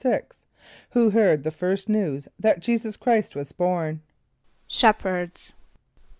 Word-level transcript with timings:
= 0.49 0.89
Who 0.93 1.11
heard 1.11 1.43
the 1.43 1.51
first 1.51 1.87
news 1.87 2.27
that 2.39 2.59
J[=e]´[s+]us 2.59 2.97
Chr[=i]st 2.97 3.35
was 3.35 3.51
born? 3.51 4.01
=Shepherds. 4.67 5.53